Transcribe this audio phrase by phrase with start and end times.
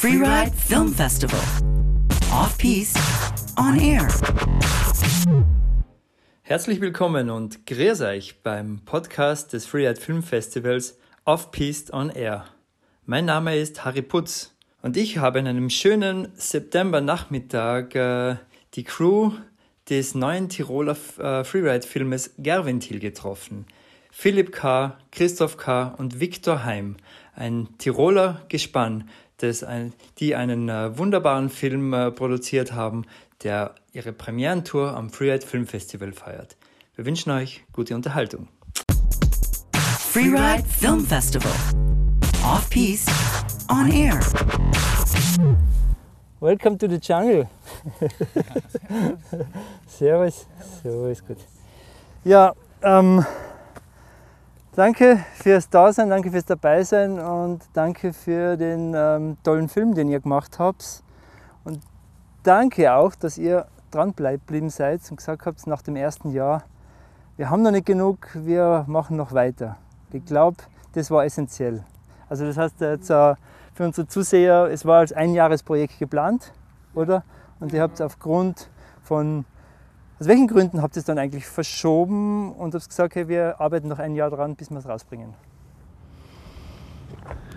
[0.00, 1.38] Freeride Film Festival.
[2.32, 2.98] Off Piste,
[3.58, 4.08] on air.
[6.40, 12.46] Herzlich willkommen und grüß euch beim Podcast des Freeride Film Festivals Off Piste on Air.
[13.04, 18.36] Mein Name ist Harry Putz und ich habe an einem schönen September-Nachmittag äh,
[18.72, 19.32] die Crew
[19.90, 23.66] des neuen Tiroler äh, Freeride-Filmes Gerventil getroffen.
[24.10, 25.94] Philipp K., Christoph K.
[25.98, 26.96] und Viktor Heim,
[27.34, 29.08] ein Tiroler Gespann,
[29.42, 33.04] das ein, die einen äh, wunderbaren Film äh, produziert haben,
[33.42, 36.56] der ihre Premierentour am Freeride Film Festival feiert.
[36.94, 38.48] Wir wünschen euch gute Unterhaltung.
[39.98, 41.52] Freeride Film Festival.
[42.42, 43.12] Off Piste,
[43.68, 44.18] on air.
[46.40, 47.48] Welcome to the jungle.
[49.86, 50.46] Servus.
[50.82, 51.38] Servus, gut.
[52.24, 53.24] Ja, ähm,
[54.76, 60.20] danke fürs Dasein, danke fürs Dabeisein und danke für den ähm, tollen Film, den ihr
[60.20, 61.02] gemacht habt.
[61.64, 61.80] Und
[62.42, 66.62] danke auch, dass ihr dran geblieben seid und gesagt habt, nach dem ersten Jahr,
[67.36, 69.76] wir haben noch nicht genug, wir machen noch weiter.
[70.12, 70.58] Ich glaube,
[70.92, 71.84] das war essentiell.
[72.28, 73.34] Also das heißt jetzt äh,
[73.74, 76.52] für unsere Zuseher, es war als Einjahresprojekt geplant,
[76.94, 77.24] oder?
[77.58, 78.68] Und ihr habt es aufgrund
[79.02, 79.44] von,
[80.20, 83.88] aus welchen Gründen habt ihr es dann eigentlich verschoben und habt gesagt, okay, wir arbeiten
[83.88, 85.32] noch ein Jahr dran, bis wir es rausbringen?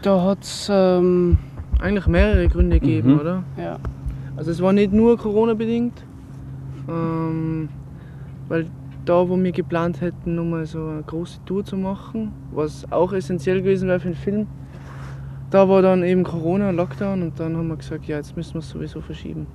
[0.02, 1.38] Da hat es ähm,
[1.81, 3.19] eigentlich mehrere Gründe gegeben, Mhm.
[3.19, 3.44] oder?
[3.58, 3.78] Ja.
[4.38, 6.06] Also es war nicht nur Corona-bedingt,
[6.88, 7.67] ähm,
[8.47, 8.67] weil
[9.03, 13.61] da, wo wir geplant hätten, nochmal so eine große Tour zu machen, was auch essentiell
[13.61, 14.47] gewesen wäre für den Film,
[15.50, 18.59] da war dann eben Corona Lockdown und dann haben wir gesagt, ja, jetzt müssen wir
[18.59, 19.47] es sowieso verschieben.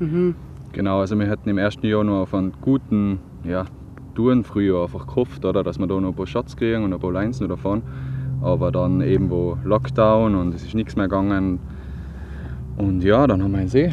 [0.00, 0.34] Mhm.
[0.72, 3.64] Genau, also wir hätten im ersten Jahr noch auf einen guten ja,
[4.14, 7.00] Touren früher einfach gehofft, oder, dass wir da noch ein paar Shots kriegen und ein
[7.00, 7.82] paar Lines noch davon.
[8.42, 11.58] Aber dann eben wo Lockdown und es ist nichts mehr gegangen.
[12.78, 13.92] Und ja, dann haben wir uns eh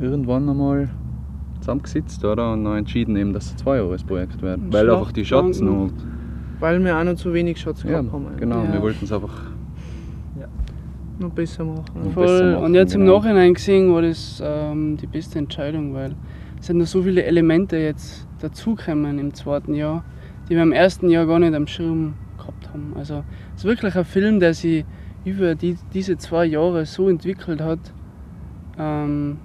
[0.00, 0.88] irgendwann einmal
[1.60, 4.58] zusammengesetzt oder, und noch entschieden, eben, dass es ein Zweijahresprojekt wird.
[4.60, 5.90] Ein Weil einfach die Shots noch.
[6.60, 8.26] Weil wir auch noch zu wenig Shots Ja, gehabt haben.
[8.36, 8.72] genau, Ja.
[8.72, 9.32] wir wollten es einfach
[11.18, 11.84] Noch besser machen.
[11.94, 12.52] noch besser Voll.
[12.52, 12.64] machen.
[12.64, 13.18] Und jetzt im genau.
[13.18, 16.14] Nachhinein gesehen war das ähm, die beste Entscheidung, weil
[16.60, 20.04] es sind noch so viele Elemente jetzt dazukommen im zweiten Jahr,
[20.48, 22.92] die wir im ersten Jahr gar nicht am Schirm gehabt haben.
[22.96, 23.24] Also
[23.54, 24.84] es ist wirklich ein Film, der sich
[25.24, 27.80] über die, diese zwei Jahre so entwickelt hat,
[28.78, 29.38] ähm,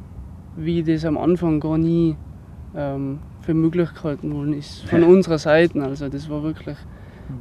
[0.56, 2.16] wie das am Anfang gar nie
[2.76, 5.82] ähm, für möglich gehalten worden ist von unserer Seite.
[5.84, 6.78] Also das war wirklich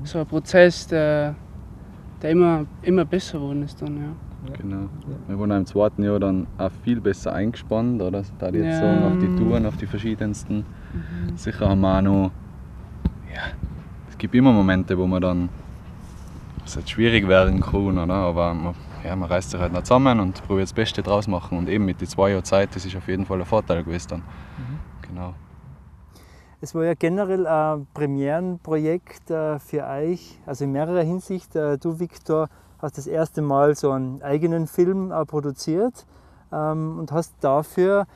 [0.04, 1.34] so ein Prozess, der,
[2.22, 4.54] der immer, immer besser geworden ist dann, ja.
[4.58, 4.88] Genau.
[5.28, 8.22] Wir waren auch im zweiten Jahr dann auch viel besser eingespannt, oder?
[8.38, 8.92] Da ich jetzt Ja.
[8.92, 9.00] Mhm.
[9.00, 10.64] sagen, auf die Touren, auf die verschiedensten.
[11.36, 12.30] Sicher haben wir auch noch.
[13.32, 13.42] Ja,
[14.10, 15.48] es gibt immer Momente, wo man dann.
[16.64, 18.14] Es halt schwierig werden kann, oder?
[18.14, 21.58] Aber man, ja, man reißt sich halt noch zusammen und probiert das Beste draus machen.
[21.58, 24.08] Und eben mit den zwei Jahren Zeit, das ist auf jeden Fall ein Vorteil gewesen
[24.10, 24.22] dann.
[25.08, 25.34] Genau.
[26.62, 31.56] Es war ja generell ein Premierenprojekt äh, für euch, also in mehrerer Hinsicht.
[31.56, 36.06] Äh, Du, Viktor, hast das erste Mal so einen eigenen Film äh, produziert
[36.52, 38.06] ähm, und hast dafür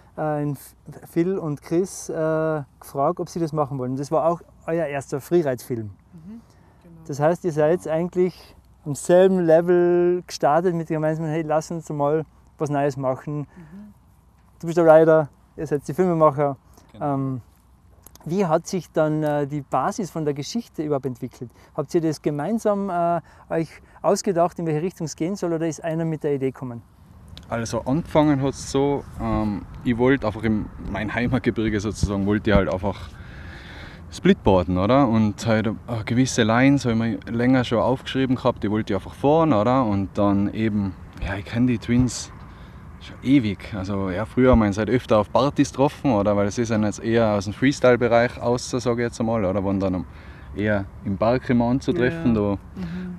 [1.10, 3.96] Phil und Chris gefragt, ob sie das machen wollen.
[3.96, 5.90] Das war auch euer erster Freeride-Film.
[7.06, 8.56] Das heißt, ihr seid eigentlich
[8.86, 12.24] am selben Level gestartet mit dem gemeinsamen, hey, lass uns mal
[12.56, 13.46] was Neues machen.
[14.60, 16.56] Du bist der Rider, ihr seid die Filmemacher.
[16.98, 17.42] Ähm,
[18.26, 21.50] wie hat sich dann äh, die Basis von der Geschichte überhaupt entwickelt?
[21.76, 23.68] Habt ihr das gemeinsam äh, euch
[24.02, 26.82] ausgedacht, in welche Richtung es gehen soll, oder ist einer mit der Idee gekommen?
[27.48, 32.56] Also angefangen hat es so, ähm, ich wollte einfach in mein Heimatgebirge sozusagen, wollte ich
[32.56, 33.08] halt einfach
[34.10, 35.06] Splitboarden, oder?
[35.06, 38.96] Und halt eine gewisse Lines habe ich mir länger schon aufgeschrieben gehabt, die wollte ich
[38.96, 39.84] einfach fahren, oder?
[39.84, 40.94] Und dann eben,
[41.24, 42.32] ja, ich kenne die Twins
[43.06, 43.72] schon ewig.
[43.74, 46.36] Also ja, früher haben wir uns halt öfter auf Partys getroffen, oder?
[46.36, 49.64] Weil es ist ja jetzt eher aus dem Freestyle-Bereich aus, sage ich jetzt einmal, oder?
[49.64, 50.04] Waren dann
[50.54, 52.40] eher im Park immer anzutreffen, Ja.
[52.52, 52.58] da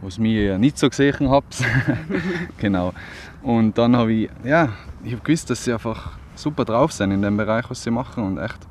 [0.02, 1.64] wo es mich ja nicht so gesehen habt.
[2.58, 2.94] genau.
[3.42, 4.70] Und dann habe ich, ja,
[5.04, 8.24] ich habe gewusst, dass sie einfach super drauf sind in dem Bereich, was sie machen
[8.24, 8.68] und echt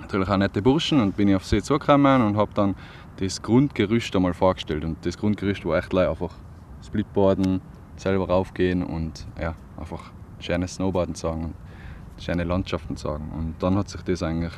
[0.00, 2.74] natürlich auch nette Burschen und bin ich auf sie zugekommen und habe dann
[3.16, 6.32] das Grundgerüst einmal vorgestellt und das Grundgerüst war echt einfach
[6.84, 7.60] Splitboarden,
[7.96, 10.10] selber raufgehen und ja, einfach
[10.42, 11.54] schönes Snowboarden sagen und
[12.22, 14.52] schöne Landschaften sagen und dann hat sich das eigentlich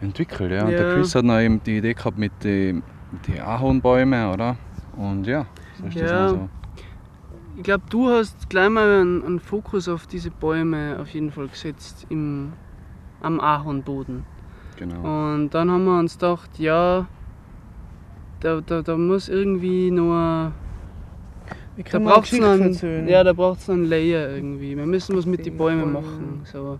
[0.00, 0.64] entwickelt, ja.
[0.64, 0.94] Und der.
[0.94, 2.82] Chris hat noch eben die Idee gehabt mit den
[3.26, 4.56] die Ahornbäumen, oder?
[4.96, 5.46] Und ja,
[5.78, 6.18] so ist das Ja.
[6.18, 6.48] mal so.
[7.56, 11.48] Ich glaube, du hast gleich mal einen, einen Fokus auf diese Bäume auf jeden Fall
[11.48, 12.52] gesetzt im,
[13.20, 14.24] am Ahornboden.
[14.76, 15.34] Genau.
[15.34, 17.06] Und dann haben wir uns gedacht, ja,
[18.40, 20.61] da, da, da muss irgendwie nur Wie
[21.76, 24.76] Da braucht es Geschichte noch, einen- ja, da braucht's noch einen Layer irgendwie.
[24.76, 26.40] Wir müssen was mit den Bäumen machen.
[26.44, 26.78] So.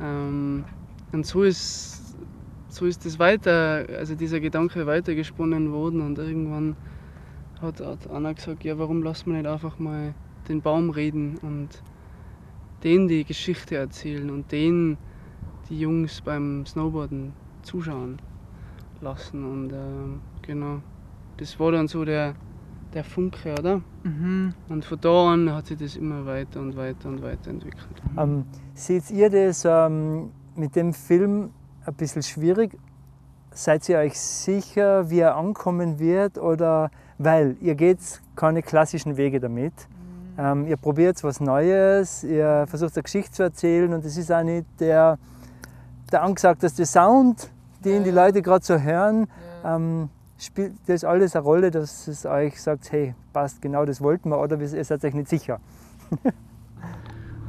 [0.00, 0.64] Ähm,
[1.12, 2.16] und so ist,
[2.68, 6.76] so ist das weiter, also dieser Gedanke weitergesponnen worden und irgendwann
[7.60, 10.14] hat, hat Anna gesagt, ja warum lassen wir nicht einfach mal
[10.48, 11.68] den Baum reden und
[12.82, 14.96] den die Geschichte erzählen und den
[15.68, 17.32] die Jungs beim Snowboarden
[17.62, 18.18] zuschauen
[19.00, 20.80] lassen und ähm, genau,
[21.36, 22.34] das war dann so der,
[22.94, 23.80] der Funke, oder?
[24.02, 24.54] Mhm.
[24.68, 28.02] Und von da an hat sich das immer weiter und weiter und weiter entwickelt.
[28.18, 28.44] Ähm,
[28.74, 31.50] seht ihr das ähm, mit dem Film
[31.86, 32.78] ein bisschen schwierig?
[33.50, 36.38] Seid ihr euch sicher, wie er ankommen wird?
[36.38, 37.98] Oder weil ihr geht
[38.34, 39.74] keine klassischen Wege damit.
[40.38, 44.42] Ähm, ihr probiert was Neues, ihr versucht eine Geschichte zu erzählen und es ist auch
[44.42, 45.18] nicht der,
[46.10, 47.50] der angesagteste Sound,
[47.84, 49.26] den die Leute gerade so hören.
[49.62, 50.08] Ähm,
[50.42, 54.40] spielt das alles eine Rolle, dass es euch sagt, hey, passt, genau das wollten wir
[54.40, 55.60] oder ihr seid euch nicht sicher?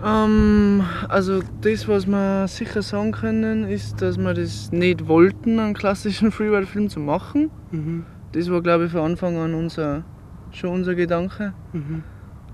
[0.03, 5.73] Ähm, also das, was wir sicher sagen können, ist, dass wir das nicht wollten, einen
[5.73, 7.49] klassischen Freeride-Film zu machen.
[7.71, 8.05] Mhm.
[8.33, 10.03] Das war, glaube ich, von Anfang an unser,
[10.51, 11.53] schon unser Gedanke.
[11.71, 12.03] Mhm.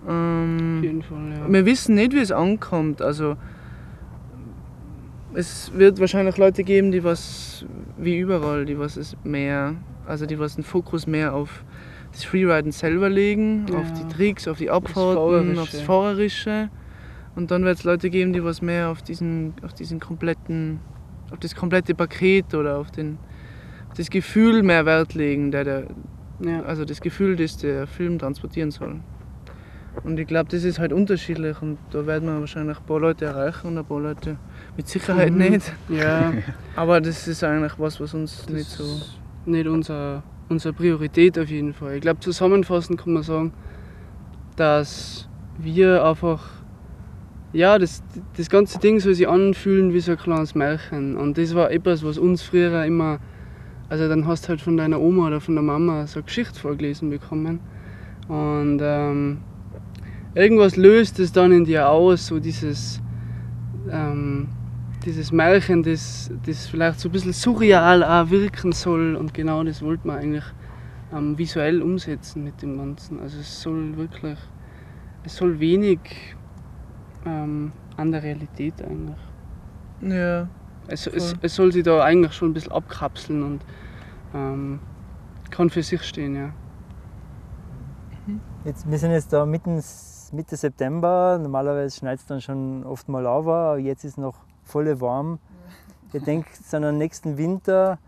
[0.06, 1.52] Auf Ähm, jeden Fall, ja.
[1.52, 3.02] wir wissen nicht, wie es ankommt.
[3.02, 3.36] Also
[5.34, 7.66] es wird wahrscheinlich Leute geben, die was,
[7.98, 9.74] wie überall, die was es mehr,
[10.10, 11.64] also die was den Fokus mehr auf
[12.12, 13.78] das Freeriden selber legen, Ja.
[13.80, 15.62] auf die Tricks, auf die Abfahrten, Fahrerische.
[15.62, 16.70] aufs Fahrerische.
[17.36, 20.80] Und dann wird es Leute geben, die was mehr auf diesen, auf diesen kompletten,
[21.32, 23.18] auf das komplette Paket oder auf den,
[23.88, 25.84] auf das Gefühl mehr Wert legen, der, der,
[26.42, 26.64] ja.
[26.64, 29.00] also das Gefühl, das der Film transportieren soll.
[30.04, 33.26] Und ich glaube, das ist halt unterschiedlich und da werden wir wahrscheinlich ein paar Leute
[33.26, 34.38] erreichen und ein paar Leute
[34.78, 35.38] mit Sicherheit Mhm.
[35.38, 35.74] nicht.
[35.90, 36.34] ja,
[36.76, 38.84] Aber das ist eigentlich was, was uns das nicht so.
[39.46, 41.96] Nicht unser, unsere Priorität auf jeden Fall.
[41.96, 43.54] Ich glaube, zusammenfassend kann man sagen,
[44.56, 45.28] dass
[45.58, 46.44] wir einfach,
[47.54, 48.04] ja, das,
[48.38, 51.16] das ganze Ding soll sich anfühlen wie so ein kleines Märchen.
[51.18, 53.20] Und das war etwas, was uns früher immer,
[53.90, 56.60] also dann hast du halt von deiner Oma oder von der Mama so eine Geschichte
[56.60, 57.60] vorgelesen bekommen.
[58.28, 59.40] Und ähm,
[60.36, 63.02] irgendwas löst es dann in dir aus, so dieses,
[63.92, 64.50] ähm,
[65.06, 69.16] dieses Märchen, das, das vielleicht so ein bisschen surreal auch wirken soll.
[69.16, 70.44] Und genau das wollten wir eigentlich
[71.14, 73.20] ähm, visuell umsetzen mit dem Ganzen.
[73.20, 74.38] Also es soll wirklich,
[75.24, 76.00] es soll wenig
[77.26, 79.18] ähm, an der Realität eigentlich.
[80.02, 80.48] Ja.
[80.88, 83.66] Es, es, es soll sich da eigentlich schon ein bisschen abkapseln und
[84.34, 84.80] ähm,
[85.52, 86.54] kann für sich stehen, ja.
[88.66, 89.82] Jetzt, wir sind jetzt da mitten,
[90.32, 91.40] Mitte September.
[91.42, 94.36] Normalerweise schneit es dann schon oft mal aber jetzt ist noch
[94.70, 95.40] voll warm.
[96.14, 98.00] Ihr denkt an den nächsten Winter.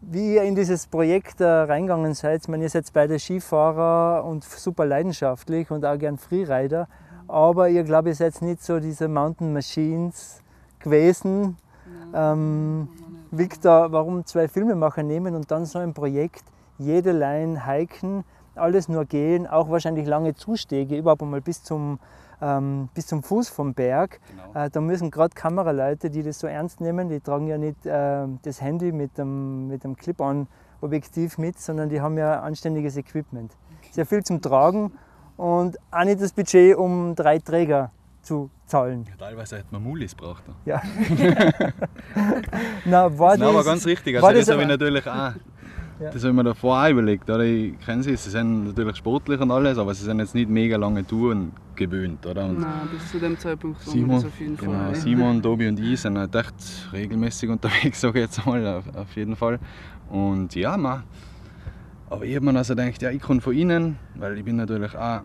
[0.00, 4.44] Wie ihr in dieses Projekt äh, reingegangen seid, ich meine, ihr seid beide Skifahrer und
[4.44, 6.88] super leidenschaftlich und auch gern Freerider,
[7.26, 10.42] aber ihr glaube ich seid nicht so diese Mountain Machines
[10.78, 11.56] gewesen.
[12.14, 12.88] Ähm,
[13.30, 16.44] Victor, warum zwei Filmemacher nehmen und dann so ein Projekt,
[16.78, 18.24] jede Line hiken,
[18.54, 21.98] alles nur gehen, auch wahrscheinlich lange Zustege, überhaupt einmal bis zum,
[22.40, 24.20] ähm, bis zum Fuß vom Berg.
[24.30, 24.64] Genau.
[24.66, 28.26] Äh, da müssen gerade Kameraleute, die das so ernst nehmen, die tragen ja nicht äh,
[28.42, 33.52] das Handy mit dem, mit dem Clip-on-Objektiv mit, sondern die haben ja anständiges Equipment.
[33.90, 34.92] Sehr viel zum Tragen
[35.36, 37.90] und auch nicht das Budget, um drei Träger
[38.22, 39.06] zu zahlen.
[39.18, 40.42] Teilweise hätte man Mulis braucht.
[40.64, 40.80] Ja.
[42.84, 44.20] Na, war aber das- ganz richtig.
[44.20, 45.32] war Also das, das habe ich natürlich auch.
[46.00, 46.10] Ja.
[46.10, 47.30] Das habe ich mir davor auch überlegt.
[47.30, 47.44] Oder?
[47.44, 50.76] Ich kenne sie, sie sind natürlich sportlich und alles, aber sie sind jetzt nicht mega
[50.76, 52.26] lange Touren gewöhnt.
[52.26, 52.46] Oder?
[52.46, 54.94] Und Nein, bis zu dem Zeitpunkt Simon, das auf jeden genau, Fall.
[54.96, 56.54] Simon, Tobi und ich sind halt echt
[56.92, 59.60] regelmäßig unterwegs, sage ich jetzt mal, auf, auf jeden Fall.
[60.10, 61.04] Und ja, man.
[62.10, 64.94] Aber ich habe mir also gedacht, ja, ich kann von ihnen, weil ich bin natürlich
[64.96, 65.22] auch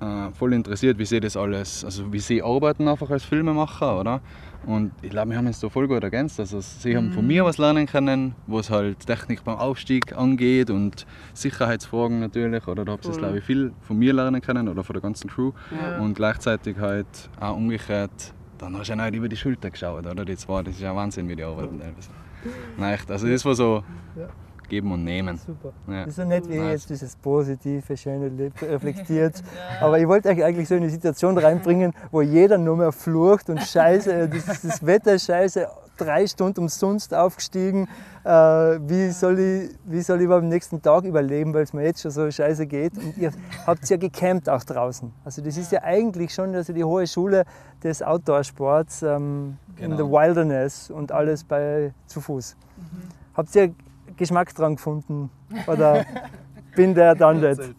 [0.00, 4.20] äh, voll interessiert, wie sie das alles, also wie sie arbeiten einfach als Filmemacher, oder?
[4.66, 6.38] Und ich glaube, wir haben uns da voll gut ergänzt.
[6.38, 11.06] Also sie haben von mir was lernen können, was halt Technik beim Aufstieg angeht und
[11.32, 13.20] Sicherheitsfragen natürlich, oder da habt ihr Voll.
[13.20, 15.52] glaube ich viel von mir lernen können oder von der ganzen Crew.
[15.70, 15.98] Ja.
[15.98, 17.06] Und gleichzeitig halt
[17.40, 20.24] auch umgekehrt, dann hast du ja nicht über die Schulter geschaut, oder?
[20.24, 22.10] Die zwei, das ist ja Wahnsinn, wie die arbeiten teilweise.
[22.76, 23.82] Nein, echt, also das war so.
[24.70, 25.36] Geben und nehmen.
[25.36, 25.72] Super.
[25.86, 26.00] Ja.
[26.00, 29.42] Das ist so nett, wie ihr jetzt dieses positive, schöne Leben reflektiert.
[29.80, 33.50] Aber ich wollte euch eigentlich so in eine Situation reinbringen, wo jeder nur mehr flucht
[33.50, 35.66] und scheiße, das, das Wetter ist scheiße,
[35.98, 37.86] drei Stunden umsonst aufgestiegen.
[38.24, 41.84] Äh, wie, soll ich, wie soll ich überhaupt am nächsten Tag überleben, weil es mir
[41.84, 42.96] jetzt schon so scheiße geht.
[42.96, 43.32] Und ihr
[43.66, 45.12] habt ja gecampt auch draußen.
[45.24, 47.44] Also das ist ja eigentlich schon also die hohe Schule
[47.82, 49.96] des Outdoor-Sports ähm, in Genau.
[49.96, 52.56] the Wilderness und alles bei zu Fuß.
[53.34, 53.74] Habt ihr
[54.20, 55.30] Geschmack dran gefunden?
[55.66, 56.04] Oder
[56.76, 57.60] bin der dann nicht?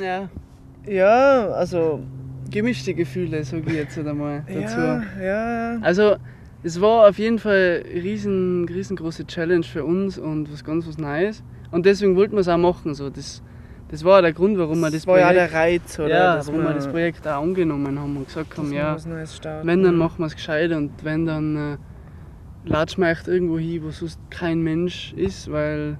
[0.00, 0.28] Ja.
[0.86, 2.00] Ja, also
[2.50, 4.78] gemischte Gefühle, sage ich jetzt einmal dazu.
[4.78, 5.78] Ja, ja.
[5.80, 6.16] Also
[6.62, 10.98] es war auf jeden Fall eine riesen, riesengroße Challenge für uns und was ganz was
[10.98, 11.42] Neues.
[11.70, 12.94] Und deswegen wollten wir es auch machen.
[12.94, 13.08] So.
[13.08, 13.42] Das,
[13.90, 16.08] das war auch der Grund, warum wir das, Das war ja Projekt, der Reiz, oder?
[16.08, 18.96] ja, dass warum wir das Projekt auch angenommen haben und gesagt haben, ja,
[19.62, 21.76] wenn, dann machen wir es gescheit und wenn, dann äh,
[22.68, 25.98] latschen wir echt irgendwo hin, wo sonst kein Mensch ist, weil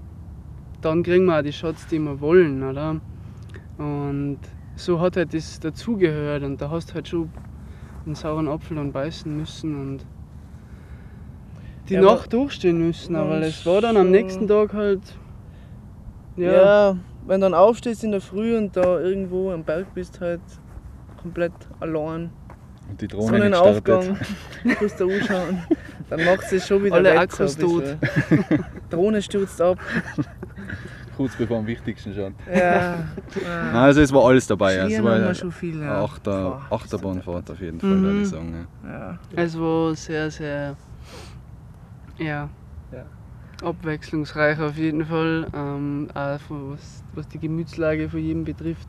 [0.80, 3.00] dann kriegen wir auch die Shots, die wir wollen, oder?
[3.78, 4.38] Und
[4.76, 7.30] so hat halt das dazugehört und da hast du halt schon
[8.06, 10.06] einen sauren Apfel dann beißen müssen und
[11.88, 15.00] die Ja, Nacht durchstehen müssen, aber es war dann am nächsten Tag halt.
[16.36, 16.52] Ja.
[16.52, 16.96] Ja,
[17.26, 20.40] wenn du dann aufstehst in der Früh und da irgendwo am Berg bist, halt
[21.20, 22.30] komplett allein.
[22.88, 24.80] Und die Drohne Sonnenaufgang, startet.
[24.80, 25.62] musst du anschauen.
[26.10, 27.98] Dann macht es schon wieder Alle Akkus bisschen.
[28.90, 29.78] Drohne stürzt ab.
[31.16, 32.34] Kurz bevor am wichtigsten schon.
[32.52, 33.04] Ja.
[33.44, 34.76] Nein, also es war alles dabei.
[34.76, 35.80] Es war haben wir eine schon viel.
[35.82, 36.04] Ja.
[36.04, 38.02] Achter, Boah, Achterbahnfahrt auf jeden Fall, Mhm.
[38.04, 38.66] würde ich sagen.
[38.84, 38.90] Ja.
[38.90, 39.18] Ja.
[39.34, 40.76] es war sehr, sehr.
[42.18, 42.48] Ja.
[42.92, 43.04] Ja.
[43.62, 45.46] Abwechslungsreich auf jeden Fall.
[45.54, 48.88] Ähm, auch was, was die Gemütslage von jedem betrifft.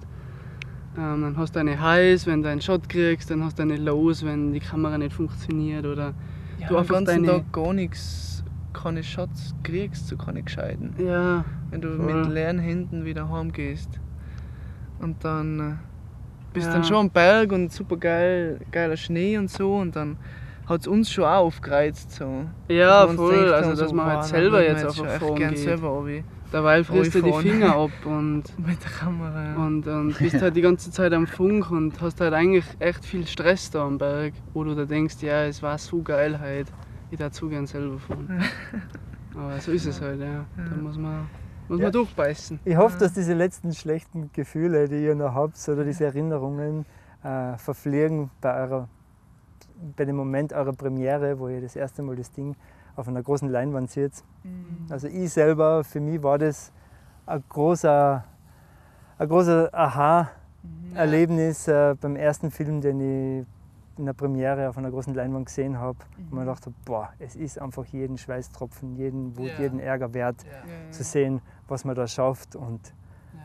[0.97, 3.77] Ähm, dann hast du eine Highs, wenn du einen Shot kriegst, dann hast du eine
[3.77, 6.13] Lows, wenn die Kamera nicht funktioniert oder
[6.59, 10.43] Ja, Du du einfach den ganzen deine- Tag gar nichts, keine Shots kriegst, so keine
[10.43, 10.93] gescheiten.
[10.97, 12.13] ja, Wenn du Voll.
[12.23, 13.89] mit leeren Händen wieder heimgehst.
[14.99, 15.73] Und dann äh,
[16.53, 16.73] bist Ja.
[16.73, 20.17] dann schon am Berg und super geil, geiler Schnee und so und dann
[20.67, 22.11] hat es uns schon auch aufgereizt.
[22.11, 22.45] So.
[22.67, 25.59] ja voll, gedacht also haben, dass so, man halt selber jetzt einfach fahren gern geht.
[25.59, 27.31] selber runter Dabei frisst du die.
[27.33, 29.43] Finger ab und mit der Kamera.
[29.51, 29.55] ja.
[29.55, 33.27] Und, und bist halt die ganze Zeit am Funk und hast halt eigentlich echt viel
[33.27, 36.71] Stress da am Berg, wo du da denkst, ja, es war so geil heute,
[37.11, 38.43] ich darf so gern selber fahren.
[39.35, 40.45] Aber so ist es halt, ja.
[40.57, 41.27] Da muss man,
[41.67, 41.83] muss Ja.
[41.85, 42.59] man durchbeißen.
[42.65, 46.85] Ich hoffe, dass diese letzten schlechten Gefühle, die ihr noch habt, oder diese Erinnerungen
[47.23, 48.89] äh, verfliegen bei, eurer,
[49.95, 52.55] bei dem Moment eurer Premiere, wo ihr das erste Mal das Ding
[52.95, 54.23] auf einer großen Leinwand seht.
[54.89, 56.71] Also ich selber, für mich war das
[57.25, 58.23] ein großer,
[59.17, 62.99] ein großer Aha-Erlebnis äh, beim ersten Film, den
[63.41, 63.45] ich
[63.97, 65.97] in der Premiere auf einer großen Leinwand gesehen habe.
[66.17, 69.59] Und man dachte, boah, es ist einfach jeden Schweißtropfen, jeden Wut, Ja.
[69.59, 70.91] jeden Ärger wert Ja.
[70.91, 72.55] zu sehen, was man da schafft.
[72.55, 72.93] Und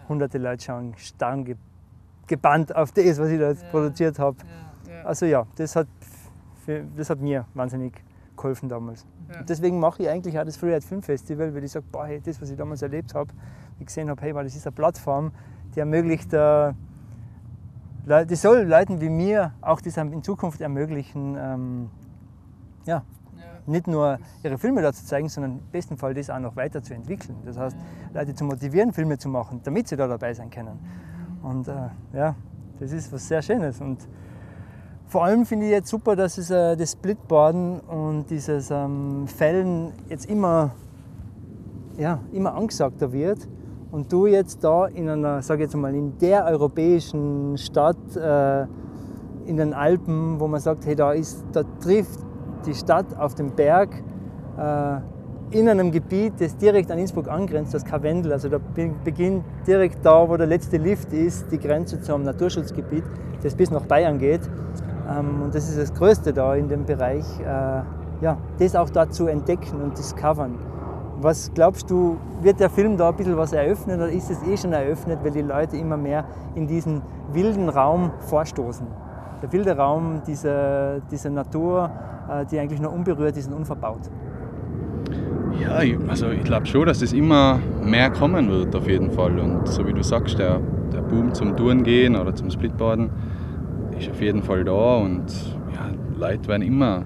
[0.09, 1.57] hunderte Leute schauen starr ge
[2.27, 4.39] gebannt auf das, was ich da jetzt produziert habe.
[4.89, 5.03] Ja.
[5.05, 5.89] Also ja, das hat,
[6.65, 7.93] für, das hat mir wahnsinnig
[8.35, 9.05] geholfen damals.
[9.33, 9.43] Ja.
[9.43, 12.41] Deswegen mache ich eigentlich auch das Freeride Film Festival, weil ich sage, boah, hey, das,
[12.41, 13.33] was ich damals erlebt habe,
[13.79, 15.33] ich gesehen habe, hey, weil das ist eine Plattform,
[15.75, 16.73] die ermöglicht, äh,
[18.29, 21.91] die soll Leuten wie mir auch das in Zukunft ermöglichen, ähm,
[22.85, 23.03] ja,
[23.67, 27.39] nicht nur ihre Filme da zu zeigen, sondern im besten Fall das auch noch weiterzuentwickeln.
[27.45, 27.77] Das heißt,
[28.13, 30.79] Leute zu motivieren, Filme zu machen, damit sie da dabei sein können.
[31.43, 32.35] Und äh, ja,
[32.79, 33.81] das ist was sehr Schönes.
[33.81, 34.07] Und
[35.15, 39.93] vor allem finde ich jetzt super, dass es äh, das Splitboarden und dieses ähm, Fällen
[40.09, 40.73] jetzt immer,
[41.97, 43.39] ja, immer angesagter wird.
[43.93, 48.63] Und du jetzt da in einer, sage jetzt mal, in der europäischen Stadt, äh,
[49.47, 52.19] in den Alpen, wo man sagt, hey, da, ist, da trifft
[52.67, 53.91] die Stadt auf dem Berg
[54.59, 58.33] äh, in einem Gebiet, das direkt an Innsbruck angrenzt, das Karwendel.
[58.33, 63.05] Also da be- beginnt direkt da, wo der letzte Lift ist, die Grenze zum Naturschutzgebiet,
[63.45, 64.41] das bis nach Bayern geht.
[65.09, 67.45] Ähm, und das ist das Größte da in dem Bereich, äh,
[68.23, 70.55] ja, das auch da zu entdecken und discovern.
[71.21, 74.57] Was glaubst du, wird der Film da ein bisschen was eröffnen oder ist es eh
[74.57, 78.87] schon eröffnet, weil die Leute immer mehr in diesen wilden Raum vorstoßen?
[79.43, 81.91] Der wilde Raum dieser, dieser Natur,
[82.29, 84.11] äh, die eigentlich noch unberührt ist und unverbaut.
[85.61, 89.39] Ja, also ich glaube schon, dass es immer mehr kommen wird auf jeden Fall.
[89.39, 90.61] Und so wie du sagst, der,
[90.93, 93.11] der Boom zum Touren gehen oder zum Splitboarden
[93.99, 95.25] ist auf jeden Fall da und
[95.73, 97.05] ja, Leute werden immer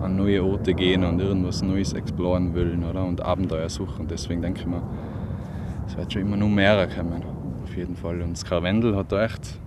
[0.00, 3.04] an neue Orte gehen und irgendwas Neues exploren wollen oder?
[3.04, 4.06] und Abenteuer suchen.
[4.08, 4.82] Deswegen denke ich mir,
[5.86, 7.22] es wird schon immer noch mehr kommen.
[7.62, 8.20] Auf jeden Fall.
[8.20, 9.58] Und das Karwendel hat da echt,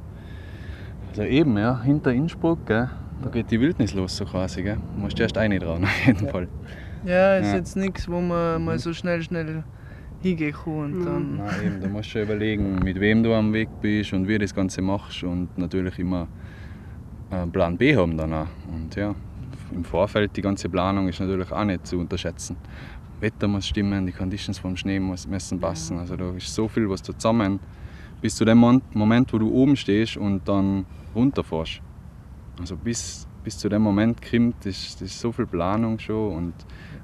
[1.10, 2.90] also eben, ja, hinter Innsbruck, gell,
[3.24, 4.62] da geht die Wildnis los so quasi.
[4.62, 4.78] Gell.
[4.96, 6.48] Du musst erst eine dran, auf jeden Fall.
[7.06, 7.56] Ja, ist Ja.
[7.56, 9.64] jetzt nichts, wo man mal so schnell, schnell
[10.22, 10.74] hingehen kann.
[10.94, 14.14] Und dann, Nein, eben, da musst du schon überlegen, mit wem du am Weg bist
[14.14, 16.28] und wie du das Ganze machst und natürlich immer
[17.30, 18.48] einen Plan B haben dann auch.
[18.72, 19.14] Und ja,
[19.74, 22.56] im Vorfeld die ganze Planung ist natürlich auch nicht zu unterschätzen.
[23.20, 25.98] Wetter muss stimmen, die Conditions vom Schnee muss- müssen passen.
[25.98, 27.60] Also da ist so viel, was da zusammen
[28.22, 28.60] bis zu dem
[28.94, 31.82] Moment, wo du oben stehst und dann runterfährst.
[32.60, 36.54] Also bis, bis zu dem Moment kommt, ist, das ist so viel Planung schon und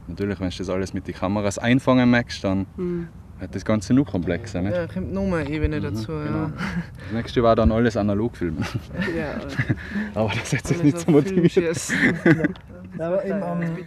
[0.07, 3.07] natürlich, wenn du das alles mit den Kameras einfangen möchtest, dann Mhm.
[3.39, 4.61] hat das Ganze noch komplexer.
[4.61, 4.75] Nicht?
[4.75, 6.07] Ja, kommt noch eine Ebene Mhm, dazu.
[6.07, 6.51] genau.
[7.03, 8.63] Das nächste war dann alles analog filmen.
[9.15, 9.35] Ja, ja
[10.15, 11.77] Aber das hat sich nicht so motiviert.
[12.97, 13.77] Aber eben, ähm,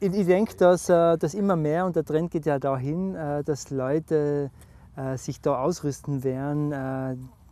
[0.00, 3.44] ich, ich denke, dass, äh, dass immer mehr, und der Trend geht ja dahin, äh,
[3.44, 4.50] dass Leute
[4.96, 6.72] äh, sich da ausrüsten werden.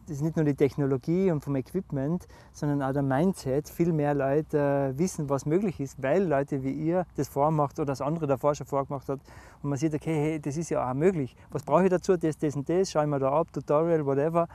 [0.09, 3.69] Das ist nicht nur die Technologie und vom Equipment, sondern auch der Mindset.
[3.69, 7.85] Viel mehr Leute äh, wissen, was möglich ist, weil Leute wie ihr das vormacht oder
[7.85, 9.21] das andere davor schon vorgemacht hat.
[9.63, 11.37] Und man sieht, okay, hey, das ist ja auch möglich.
[11.51, 12.17] Was brauche ich dazu?
[12.17, 14.49] Das, das und das, schau ich mir da ab, Tutorial, whatever.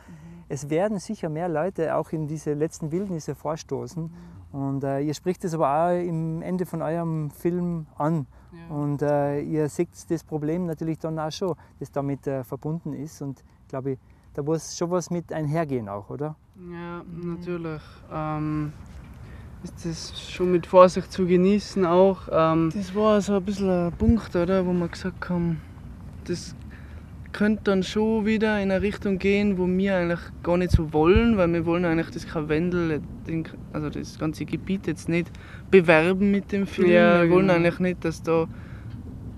[0.50, 4.12] Es werden sicher mehr Leute auch in diese letzten Wildnisse vorstoßen.
[4.54, 8.26] Und äh, ihr spricht das aber auch im Ende von eurem Film an.
[8.52, 8.76] Ja.
[8.76, 13.22] Und äh, ihr seht das Problem natürlich dann auch schon, das damit äh, verbunden ist.
[13.22, 13.98] Und ich glaube,
[14.34, 16.36] da muss schon was mit einhergehen auch, oder?
[16.72, 17.82] Ja, natürlich.
[18.12, 18.74] Ähm,
[19.64, 22.28] ist das schon mit Vorsicht zu genießen auch.
[22.32, 25.62] Ähm, Das war so ein bisschen ein Punkt, oder, wo wir gesagt haben,
[26.26, 26.56] das
[27.32, 31.38] könnte dann schon wieder in eine Richtung gehen, wo wir eigentlich gar nicht so wollen,
[31.38, 33.02] weil wir wollen eigentlich das Karwendel,
[33.74, 35.32] also das ganze Gebiet jetzt nicht
[35.72, 36.90] bewerben mit dem Film.
[36.92, 37.54] Ja, wir wollen genau.
[37.60, 38.48] eigentlich nicht, dass da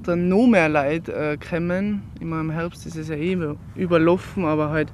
[0.08, 2.04] dann noch mehr Leute äh, kommen.
[2.22, 4.92] Meine, im Herbst ist es ja eh über- überlaufen, aber halt,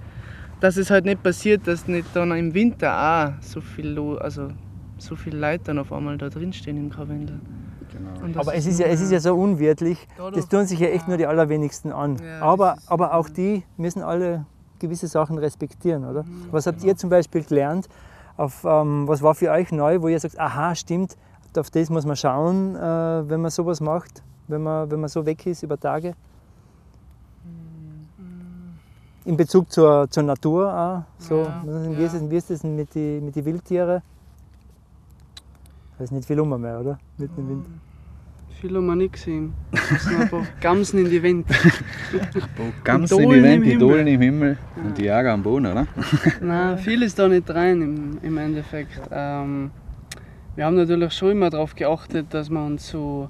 [0.59, 4.49] dass es halt nicht passiert, dass nicht dann im Winter auch so viel, also
[4.97, 7.39] so viele Leute dann auf einmal da drin stehen im Karwendel.
[7.91, 8.39] Genau.
[8.39, 11.17] Aber es ist, ja, es ist ja so unwirtlich, das tun sich ja echt nur
[11.17, 12.17] die allerwenigsten an.
[12.23, 14.45] Ja, aber, ist- aber auch die müssen alle
[14.79, 16.23] gewisse Sachen respektieren, oder?
[16.23, 16.47] Mhm.
[16.51, 17.87] Was habt ihr zum Beispiel gelernt?
[18.37, 21.17] Auf, ähm, was war für euch neu, wo ihr sagt, aha, stimmt,
[21.57, 22.79] auf das muss man schauen, äh,
[23.29, 26.13] wenn man sowas macht, wenn man, wenn man so weg ist über Tage?
[29.23, 31.03] In Bezug zur, zur Natur auch.
[31.19, 32.07] So, Ja, wie, ja.
[32.07, 34.01] ist es, wie ist es denn mit den mit die Wildtieren?
[35.97, 36.97] Da ist nicht viel um mehr, oder?
[37.17, 37.69] Mitten im Winter.
[38.59, 39.53] viel haben wir nicht gesehen.
[39.71, 41.45] Es sind einfach Gamsen in die Wände.
[42.83, 43.77] Ganz Und in die im die Himmel.
[43.79, 45.85] Dohlen im Himmel und die Jäger am Boden, oder?
[46.41, 48.99] Nein, viel ist da nicht rein im, im Endeffekt.
[49.11, 49.69] Ähm,
[50.55, 53.29] wir haben natürlich schon immer darauf geachtet, dass wir uns so,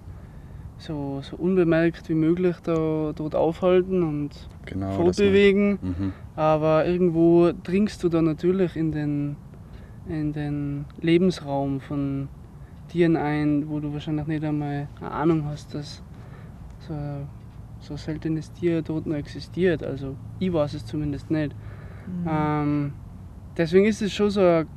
[0.81, 4.91] so, so unbemerkt wie möglich da, dort aufhalten und Genau.
[4.91, 5.77] fortbewegen.
[5.81, 6.13] Mhm.
[6.35, 9.35] Aber irgendwo dringst du da natürlich in den,
[10.07, 12.29] in den Lebensraum von
[12.87, 16.01] Tieren ein, wo du wahrscheinlich nicht einmal eine Ahnung hast, dass
[16.79, 17.27] so, ein-
[17.79, 19.83] so seltenes Tier dort noch existiert.
[19.83, 21.55] Also ich weiß es zumindest nicht.
[22.27, 22.93] Ähm,
[23.55, 24.67] deswegen ist es schon so ein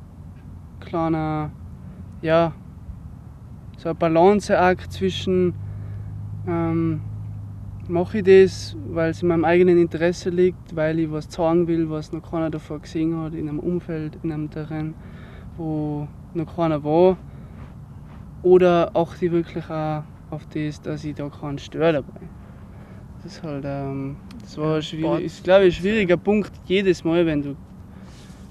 [0.79, 1.51] kleiner,
[2.21, 2.53] ja,
[3.77, 5.53] so ein Balanceakt zwischen
[6.47, 7.01] ähm,
[7.87, 11.89] mache ich das, weil es in meinem eigenen Interesse liegt, weil ich was zeigen will,
[11.89, 14.95] was noch keiner davor gesehen hat, in einem Umfeld, in einem Terrain,
[15.57, 17.17] wo noch keiner war.
[18.41, 22.27] Oder achte ich wirklich auch auf das, dass ich da keinen störe dabei.
[23.23, 27.25] Das ist halt, ähm, das war schwierig, ist glaube ich ein schwieriger Punkt jedes Mal,
[27.25, 27.55] wenn du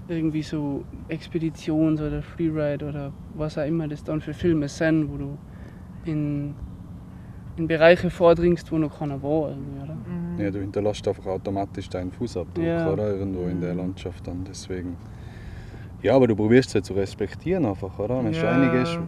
[0.09, 5.17] irgendwie so Expeditions- oder Freeride oder was auch immer das dann für Filme sind, wo
[5.17, 5.39] du
[6.05, 6.55] in,
[7.57, 9.51] in Bereiche vordringst, wo noch keiner war.
[9.51, 9.97] Irgendwie, oder?
[10.39, 12.93] Ja, du hinterlässt einfach automatisch deinen Fußabdruck, Ja.
[12.93, 13.15] oder?
[13.15, 14.45] Irgendwo in der Landschaft dann.
[14.45, 14.97] Deswegen.
[16.03, 18.23] Ja, aber du probierst es halt zu respektieren einfach, oder?
[18.23, 18.51] Wenn du Ja.
[18.51, 18.99] reingehst,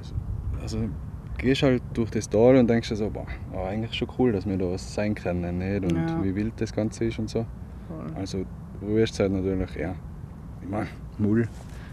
[0.63, 0.79] also
[1.39, 3.27] gehst halt durch das Tal und denkst dir so, boah,
[3.67, 5.85] eigentlich schon cool, dass wir da was sein können, nicht?
[5.85, 6.23] Und Ja.
[6.23, 7.45] wie wild das Ganze ist und so.
[7.89, 8.07] Voll.
[8.15, 9.95] Also du probierst es halt natürlich, ja.
[10.63, 11.49] Ich meine, Null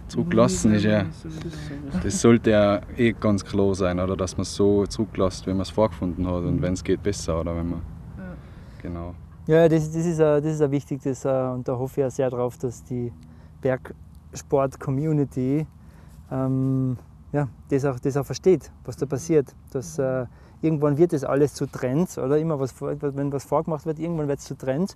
[0.07, 1.05] zurücklassen ist ja.
[2.03, 4.15] Das sollte ja eh ganz klar sein, oder?
[4.15, 7.39] Dass man es so zurücklässt, wie man es vorgefunden hat und wenn es geht besser,
[7.39, 7.55] oder?
[7.55, 7.81] Wenn man.
[8.17, 8.23] Ja.
[8.81, 9.15] Genau.
[9.47, 12.07] Ja, das, das, ist, äh, das ist auch wichtig das, äh, und da hoffe ich
[12.07, 13.11] auch sehr drauf, dass die
[13.61, 15.65] Bergsport-Community
[16.31, 16.97] ähm,
[17.33, 19.53] ja, das, auch, das auch versteht, was da passiert.
[19.71, 20.25] Dass, äh,
[20.61, 22.37] irgendwann wird das alles zu Trends, oder?
[22.37, 24.95] Immer was, wenn was vorgemacht wird, irgendwann wird es zu Trends.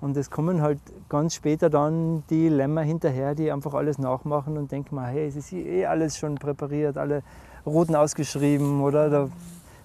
[0.00, 4.70] Und es kommen halt ganz später dann die Lämmer hinterher, die einfach alles nachmachen und
[4.70, 7.22] denken mal, hey, es ist eh alles schon präpariert, alle
[7.66, 9.10] Routen ausgeschrieben, oder?
[9.10, 9.28] Da,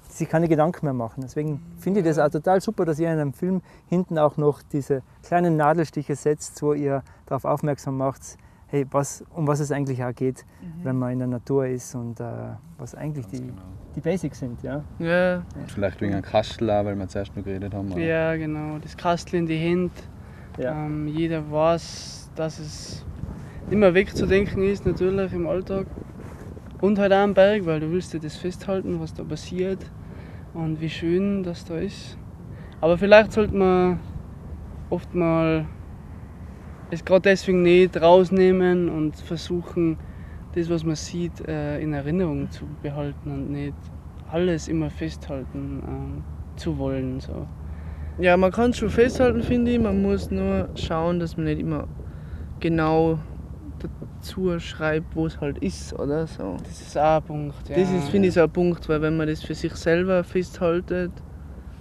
[0.09, 1.21] sich keine Gedanken mehr machen.
[1.21, 4.61] Deswegen finde ich das auch total super, dass ihr in einem Film hinten auch noch
[4.61, 8.37] diese kleinen Nadelstiche setzt, wo ihr darauf aufmerksam macht,
[8.73, 10.43] hey, was, um was es eigentlich auch geht,
[10.81, 12.23] wenn man in der Natur ist und äh,
[12.79, 13.61] was eigentlich die, genau.
[13.95, 14.63] die Basics sind.
[14.63, 14.83] Ja?
[14.97, 17.91] Ja, vielleicht wegen einem Kastel auch, weil wir zuerst noch geredet haben.
[17.91, 18.01] oder?
[18.01, 18.79] Ja, genau.
[18.79, 19.93] Das Kastel in die Hände.
[20.57, 20.85] Ja.
[20.85, 23.05] Ähm, jeder weiß, dass es
[23.69, 25.85] nicht mehr wegzudenken ist, natürlich im Alltag.
[26.81, 29.85] Und halt auch am Berg, weil du willst dir das festhalten, was da passiert
[30.55, 32.17] und wie schön das da ist.
[32.81, 33.99] Aber vielleicht sollte man
[34.89, 35.67] oft mal
[36.93, 39.97] es gerade deswegen nicht rausnehmen und versuchen,
[40.55, 43.73] das, was man sieht, äh, in Erinnerung zu behalten und nicht
[44.31, 46.23] alles immer festhalten ähm,
[46.55, 47.19] zu wollen.
[47.19, 47.47] So.
[48.19, 49.79] Ja, man kann es schon festhalten, finde ich.
[49.79, 51.87] Man muss nur schauen, dass man nicht immer
[52.59, 53.19] genau
[53.79, 56.57] dazu schreibt, wo es halt ist, oder so.
[56.63, 57.69] Das ist auch ein Punkt.
[57.69, 57.75] Ja.
[57.75, 61.11] Das ist, finde ich, so ein Punkt, weil wenn man das für sich selber festhaltet,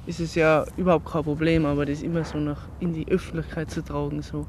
[0.06, 3.82] ist es ja überhaupt kein Problem, aber das immer so nach in die Öffentlichkeit zu
[3.82, 4.46] tragen, so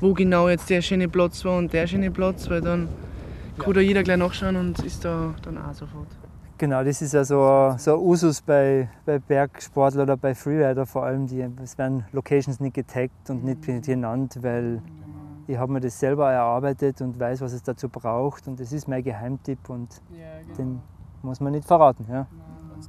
[0.00, 2.88] wo genau jetzt der schöne Platz war und der schöne Platz, weil dann
[3.58, 6.08] kann da jeder gleich nachschauen und ist da dann auch sofort.
[6.58, 11.04] Genau, das ist ja so, so ein Usus bei, bei Bergsportlern oder bei Freerider vor
[11.04, 11.26] allem.
[11.26, 14.80] Die, es werden Locations nicht getaggt und nicht genannt, weil
[15.48, 18.46] ich habe mir das selber erarbeitet und weiß, was es dazu braucht.
[18.46, 20.56] Und das ist mein Geheimtipp und Ja, genau.
[20.56, 20.80] den
[21.22, 22.06] muss man nicht verraten.
[22.08, 22.26] Ja.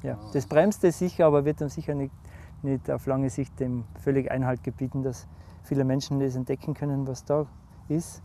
[0.01, 2.13] Ja, das bremst es sicher, aber wird dann sicher nicht,
[2.61, 5.27] nicht auf lange Sicht dem völlig Einhalt gebieten, dass
[5.63, 7.45] viele Menschen das entdecken können, was da
[7.87, 8.21] ist.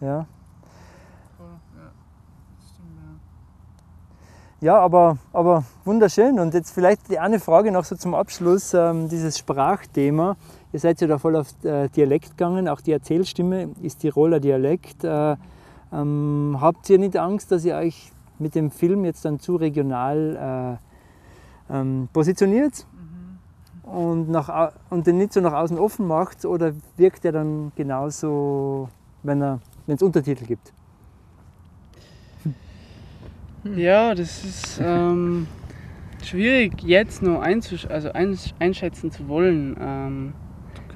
[0.00, 0.26] Ja.
[4.62, 6.38] Ja, aber, aber wunderschön.
[6.38, 10.36] Und jetzt vielleicht die eine Frage noch so zum Abschluss, ähm, dieses Sprachthema.
[10.72, 15.02] Ihr seid ja da voll auf äh, Dialekt gegangen, auch die Erzählstimme ist Tiroler Dialekt.
[15.02, 15.36] Äh,
[15.92, 20.78] ähm, habt ihr nicht Angst, dass ihr euch mit dem Film jetzt dann zu regional
[20.78, 20.89] äh,
[21.70, 22.86] ähm, positioniert
[23.82, 26.44] und, nach, und den nicht so nach außen offen macht?
[26.44, 28.88] Oder wirkt er dann genauso,
[29.22, 30.72] wenn er- wenn es Untertitel gibt?
[33.76, 35.46] Ja, das ist ähm,
[36.22, 40.32] schwierig jetzt noch einzusch also einsch- einschätzen zu wollen, ähm,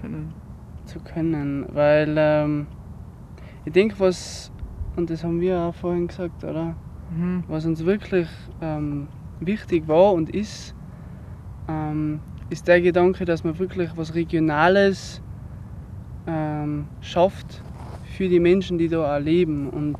[0.01, 0.33] Können.
[0.87, 2.67] zu können, weil ähm,
[3.67, 4.51] ich denke, was,
[4.97, 6.75] und das haben wir auch vorhin gesagt, oder?
[7.11, 7.45] Mhm.
[7.49, 8.29] Was uns wirklich
[8.63, 9.09] ähm,
[9.47, 10.75] wichtig war und ist,
[11.69, 15.21] ähm, ist der Gedanke, dass man wirklich was Regionales
[16.27, 17.63] ähm, schafft
[18.17, 19.69] für die Menschen, die da auch leben.
[19.69, 19.97] Und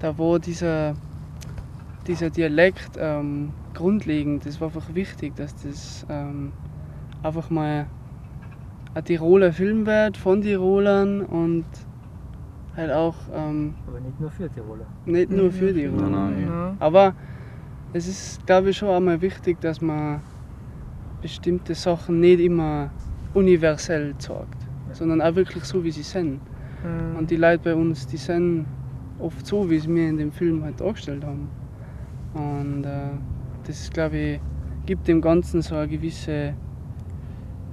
[0.00, 0.94] da war dieser,
[2.06, 4.46] dieser Dialekt ähm, grundlegend.
[4.46, 6.52] Das war einfach wichtig, dass das ähm,
[7.22, 7.86] einfach mal
[8.94, 11.64] ein Tiroler Film wird von Tirolern und
[12.76, 14.86] halt auch ähm, Aber nicht nur für Tiroler.
[15.04, 16.08] nicht nur für Tiroler.
[16.08, 16.48] Nein, nein.
[16.48, 16.76] Ja.
[16.78, 17.14] Aber
[17.94, 20.20] es ist, glaube ich, schon einmal wichtig, dass man
[21.22, 22.90] bestimmte Sachen nicht immer
[23.32, 26.40] universell sagt, sondern auch wirklich so, wie sie sind.
[26.84, 28.66] Ähm, Und die Leute bei uns, die sind
[29.20, 31.48] oft so, wie es wir in dem Film halt dargestellt haben.
[32.34, 33.12] Und äh,
[33.64, 34.40] das, glaube ich,
[34.86, 36.54] gibt dem Ganzen so eine gewisse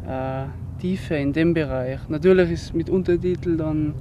[0.07, 0.45] äh,
[0.79, 1.99] Tiefe in dem Bereich.
[2.09, 3.95] Natürlich ist mit Untertitel dann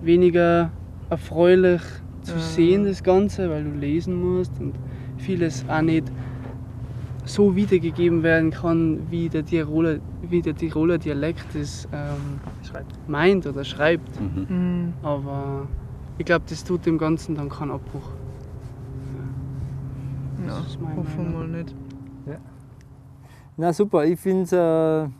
[0.00, 0.72] weniger
[1.10, 1.82] erfreulich
[2.22, 2.40] zu Ja.
[2.40, 4.74] sehen, das Ganze, weil du lesen musst und
[5.18, 6.10] vieles auch nicht
[7.24, 12.40] so wiedergegeben werden kann, wie der Tiroler, wie der Tiroler Dialekt es ähm,
[13.06, 14.18] meint oder schreibt.
[14.20, 14.46] Mhm.
[14.48, 14.92] mhm.
[15.02, 15.66] Aber
[16.16, 18.10] ich glaube, das tut dem Ganzen dann keinen Abbruch.
[20.46, 21.74] Ja, Das ist meine hoffen wir mal nicht.
[23.60, 25.10] Na super, ich finde es äh,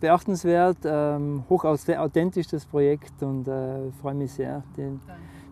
[0.00, 5.00] beachtenswert, ähm, hoch aus- authentisch das Projekt und äh, freue mich sehr, den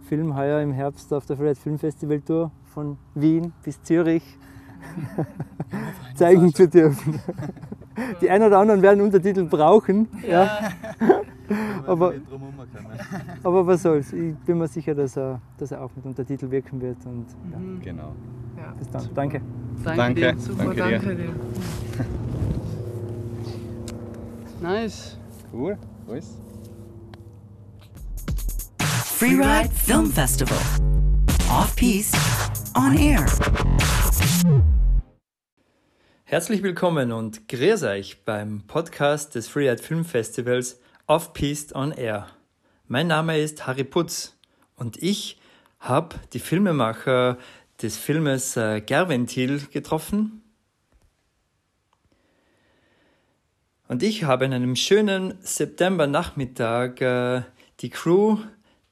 [0.08, 4.22] Film heuer im Herbst auf der Freeride Film Festival Tour von Wien bis Zürich
[6.14, 7.20] zeigen zu dürfen.
[8.20, 10.70] Die einen oder anderen werden Untertitel brauchen, ja.
[11.86, 12.14] aber,
[13.42, 16.80] aber was soll's, ich bin mir sicher, dass er, dass er auch mit Untertitel wirken
[16.80, 17.80] wird und ja, Mhm.
[17.82, 18.12] Genau.
[18.56, 18.72] Ja.
[18.78, 19.08] bis dann.
[19.14, 19.40] Danke.
[19.84, 20.14] Danke.
[20.14, 20.38] dir.
[20.38, 20.90] Super, Danke dir.
[20.98, 21.34] danke dir.
[24.60, 25.18] Nice.
[25.52, 25.76] Cool.
[26.08, 26.38] Alles.
[28.78, 30.58] Freeride Film Festival.
[31.54, 32.16] Off Piste,
[32.74, 33.26] on air.
[36.24, 42.28] Herzlich willkommen und grüß euch beim Podcast des Freeride Film Festivals Off Piste on Air.
[42.88, 44.34] Mein Name ist Harry Putz
[44.76, 45.38] und ich
[45.78, 47.36] habe die Filmemacher
[47.82, 50.42] des Filmes äh, Gerventil getroffen.
[53.88, 57.42] Und ich habe an einem schönen Septembernachmittag äh,
[57.80, 58.38] die Crew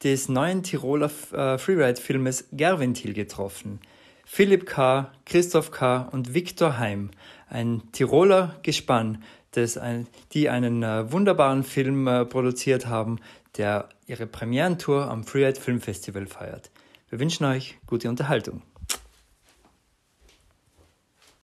[0.03, 3.81] des neuen Tiroler äh, Freeride-Filmes Gerventil getroffen.
[4.25, 6.09] Philipp K., Christoph K.
[6.13, 7.11] und Viktor Heim,
[7.49, 13.19] ein Tiroler Gespann, das ein, die einen äh, wunderbaren Film äh, produziert haben,
[13.57, 16.71] der ihre Premierentour am Freeride Film Festival feiert.
[17.09, 18.63] Wir wünschen euch gute Unterhaltung.